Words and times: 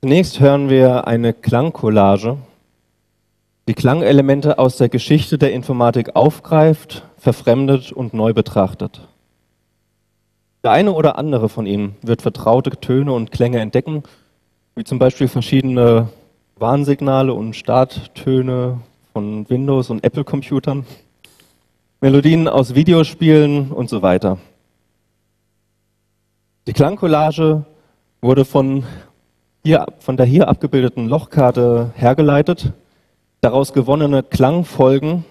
Zunächst 0.00 0.38
hören 0.38 0.70
wir 0.70 1.08
eine 1.08 1.32
Klangcollage, 1.32 2.38
die 3.66 3.74
Klangelemente 3.74 4.60
aus 4.60 4.76
der 4.76 4.88
Geschichte 4.88 5.38
der 5.38 5.52
Informatik 5.52 6.14
aufgreift, 6.14 7.02
verfremdet 7.16 7.90
und 7.90 8.14
neu 8.14 8.32
betrachtet. 8.32 9.00
Der 10.62 10.70
eine 10.70 10.92
oder 10.92 11.18
andere 11.18 11.48
von 11.48 11.66
Ihnen 11.66 11.96
wird 12.02 12.22
vertraute 12.22 12.70
Töne 12.70 13.12
und 13.12 13.32
Klänge 13.32 13.58
entdecken, 13.58 14.04
wie 14.76 14.84
zum 14.84 15.00
Beispiel 15.00 15.26
verschiedene 15.26 16.10
Warnsignale 16.54 17.34
und 17.34 17.56
Starttöne 17.56 18.80
von 19.12 19.50
Windows- 19.50 19.90
und 19.90 20.04
Apple-Computern, 20.04 20.86
Melodien 22.00 22.46
aus 22.46 22.76
Videospielen 22.76 23.72
und 23.72 23.90
so 23.90 24.00
weiter. 24.00 24.38
Die 26.68 26.72
Klangcollage 26.72 27.64
wurde 28.20 28.44
von, 28.44 28.84
hier, 29.64 29.86
von 29.98 30.16
der 30.16 30.26
hier 30.26 30.48
abgebildeten 30.48 31.08
Lochkarte 31.08 31.92
hergeleitet. 31.94 32.72
Daraus 33.40 33.72
gewonnene 33.72 34.22
Klangfolgen 34.22 35.24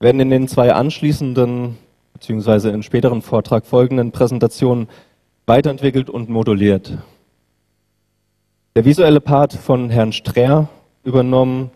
werden 0.00 0.20
in 0.20 0.30
den 0.30 0.48
zwei 0.48 0.72
anschließenden 0.72 1.76
beziehungsweise 2.14 2.70
in 2.70 2.82
späteren 2.82 3.20
Vortrag 3.20 3.66
folgenden 3.66 4.12
Präsentationen 4.12 4.88
weiterentwickelt 5.46 6.08
und 6.08 6.30
moduliert. 6.30 6.96
Der 8.76 8.84
visuelle 8.84 9.20
Part 9.20 9.52
von 9.52 9.90
Herrn 9.90 10.12
Strehr 10.12 10.68
übernommen. 11.02 11.70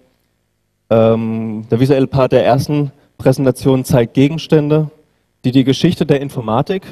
Ähm, 0.90 1.66
der 1.70 1.80
visuelle 1.80 2.06
Part 2.06 2.32
der 2.32 2.46
ersten 2.46 2.92
Präsentation 3.18 3.84
zeigt 3.84 4.14
Gegenstände, 4.14 4.90
die 5.44 5.52
die 5.52 5.64
Geschichte 5.64 6.06
der 6.06 6.20
Informatik, 6.20 6.82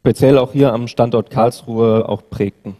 speziell 0.00 0.38
auch 0.38 0.52
hier 0.52 0.72
am 0.72 0.88
Standort 0.88 1.30
Karlsruhe, 1.30 2.08
auch 2.08 2.22
prägten. 2.30 2.76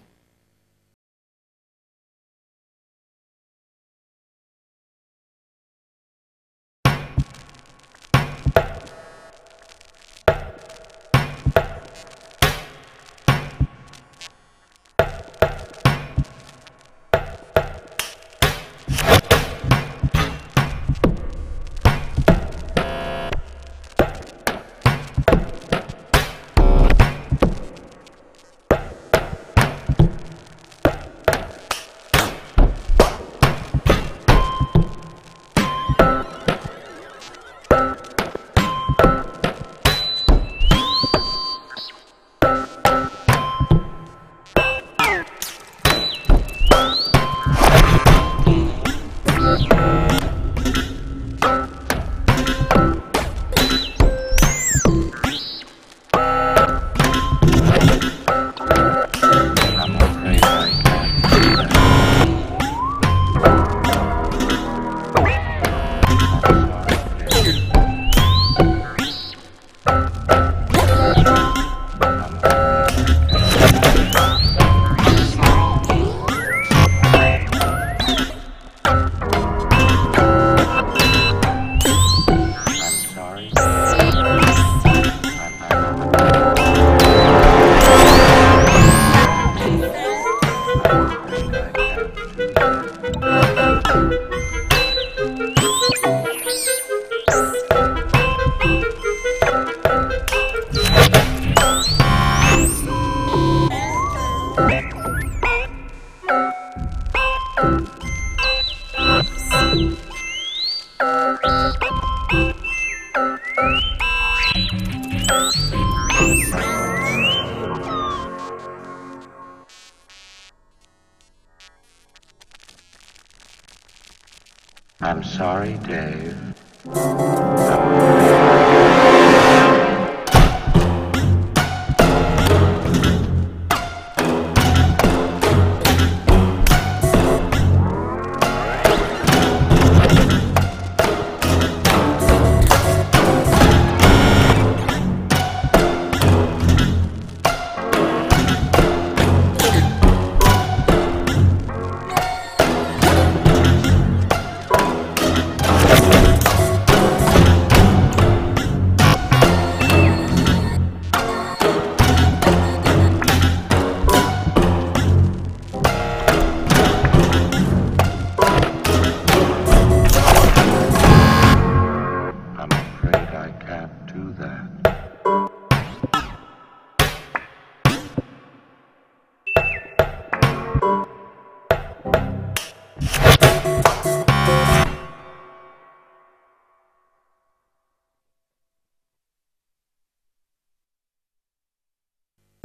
I'm 125.03 125.25
sorry, 125.25 125.79
Dave. 125.79 126.37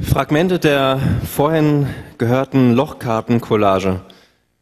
Fragmente 0.02 0.58
der 0.58 1.00
vorhin 1.24 1.86
gehörten 2.18 2.74
Lochkartencollage 2.74 4.00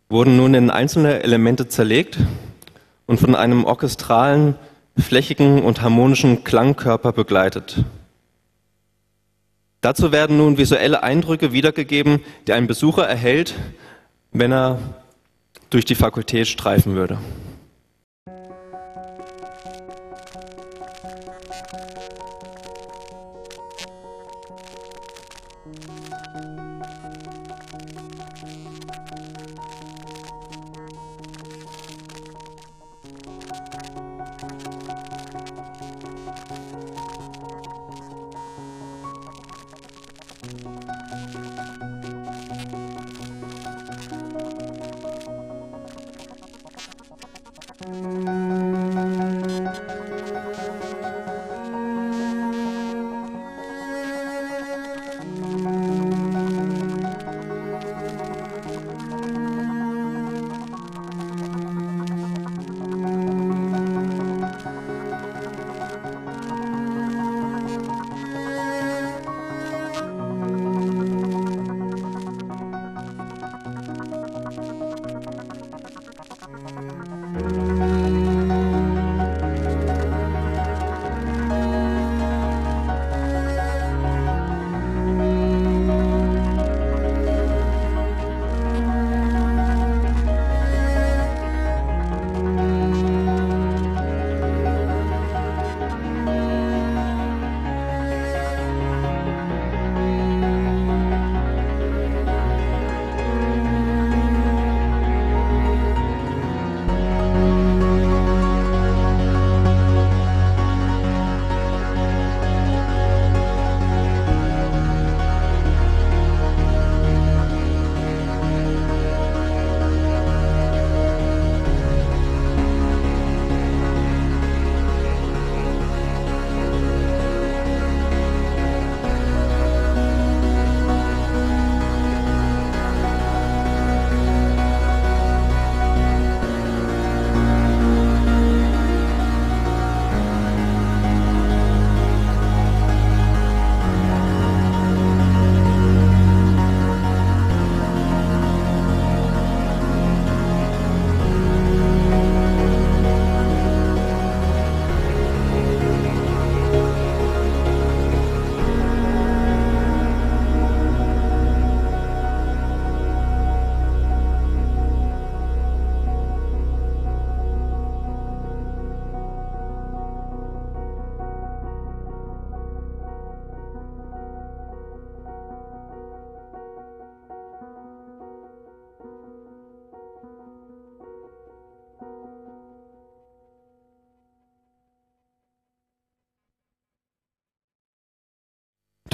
wurden 0.09 0.37
nun 0.37 0.55
in 0.55 0.71
einzelne 0.71 1.23
Elemente 1.23 1.69
zerlegt 1.69 2.19
und 3.07 3.19
von 3.19 3.35
einem 3.35 3.65
orchestralen, 3.65 4.55
flächigen 4.97 5.63
und 5.63 5.83
harmonischen 5.83 6.45
Klangkörper 6.45 7.13
begleitet. 7.13 7.85
Dazu 9.81 10.13
werden 10.13 10.39
nun 10.39 10.57
visuelle 10.57 11.03
Eindrücke 11.03 11.53
wiedergegeben, 11.53 12.21
die 12.47 12.53
ein 12.53 12.67
Besucher 12.67 13.07
erhält, 13.07 13.55
wenn 14.33 14.53
er 14.53 14.79
durch 15.69 15.85
die 15.85 15.97
Fakultät 15.97 16.47
streifen 16.47 16.95
würde. 16.95 17.19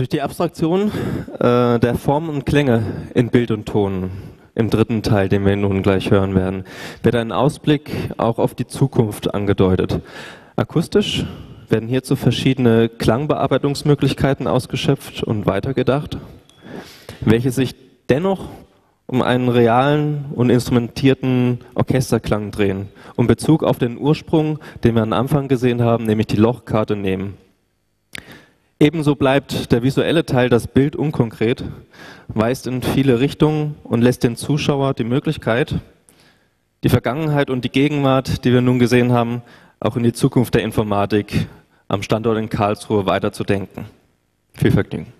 Durch 0.00 0.08
die 0.08 0.22
Abstraktion 0.22 0.90
äh, 1.40 1.78
der 1.78 1.94
Formen 1.94 2.30
und 2.30 2.46
Klänge 2.46 2.82
in 3.12 3.28
Bild 3.28 3.50
und 3.50 3.66
Ton 3.66 4.08
im 4.54 4.70
dritten 4.70 5.02
Teil, 5.02 5.28
den 5.28 5.44
wir 5.44 5.54
nun 5.56 5.82
gleich 5.82 6.10
hören 6.10 6.34
werden, 6.34 6.64
wird 7.02 7.16
ein 7.16 7.32
Ausblick 7.32 7.90
auch 8.16 8.38
auf 8.38 8.54
die 8.54 8.66
Zukunft 8.66 9.34
angedeutet. 9.34 10.00
Akustisch 10.56 11.26
werden 11.68 11.86
hierzu 11.86 12.16
verschiedene 12.16 12.88
Klangbearbeitungsmöglichkeiten 12.88 14.46
ausgeschöpft 14.46 15.22
und 15.22 15.44
weitergedacht, 15.44 16.16
welche 17.20 17.50
sich 17.50 17.74
dennoch 18.08 18.46
um 19.06 19.20
einen 19.20 19.50
realen 19.50 20.32
und 20.34 20.48
instrumentierten 20.48 21.58
Orchesterklang 21.74 22.52
drehen 22.52 22.88
und 23.16 23.26
Bezug 23.26 23.62
auf 23.62 23.76
den 23.76 23.98
Ursprung, 23.98 24.60
den 24.82 24.94
wir 24.94 25.02
am 25.02 25.12
Anfang 25.12 25.48
gesehen 25.48 25.82
haben, 25.82 26.04
nämlich 26.04 26.28
die 26.28 26.36
Lochkarte 26.36 26.96
nehmen. 26.96 27.36
Ebenso 28.82 29.14
bleibt 29.14 29.72
der 29.72 29.82
visuelle 29.82 30.24
Teil, 30.24 30.48
das 30.48 30.66
Bild 30.66 30.96
unkonkret, 30.96 31.62
weist 32.28 32.66
in 32.66 32.80
viele 32.80 33.20
Richtungen 33.20 33.74
und 33.84 34.00
lässt 34.00 34.24
den 34.24 34.36
Zuschauer 34.36 34.94
die 34.94 35.04
Möglichkeit, 35.04 35.74
die 36.82 36.88
Vergangenheit 36.88 37.50
und 37.50 37.62
die 37.62 37.70
Gegenwart, 37.70 38.42
die 38.42 38.54
wir 38.54 38.62
nun 38.62 38.78
gesehen 38.78 39.12
haben, 39.12 39.42
auch 39.80 39.96
in 39.96 40.02
die 40.02 40.14
Zukunft 40.14 40.54
der 40.54 40.62
Informatik 40.62 41.46
am 41.88 42.02
Standort 42.02 42.38
in 42.38 42.48
Karlsruhe 42.48 43.04
weiterzudenken. 43.04 43.84
Viel 44.54 44.70
Vergnügen. 44.70 45.12